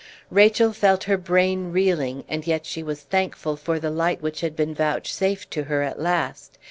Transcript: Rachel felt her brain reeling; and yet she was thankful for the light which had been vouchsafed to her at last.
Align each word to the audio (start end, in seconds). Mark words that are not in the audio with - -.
Rachel 0.31 0.73
felt 0.73 1.03
her 1.03 1.15
brain 1.15 1.71
reeling; 1.71 2.23
and 2.27 2.47
yet 2.47 2.65
she 2.65 2.81
was 2.81 3.01
thankful 3.01 3.55
for 3.55 3.77
the 3.77 3.91
light 3.91 4.19
which 4.19 4.41
had 4.41 4.55
been 4.55 4.73
vouchsafed 4.73 5.51
to 5.51 5.65
her 5.65 5.83
at 5.83 6.01
last. 6.01 6.57